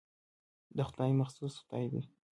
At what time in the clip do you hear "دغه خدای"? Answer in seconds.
0.77-1.11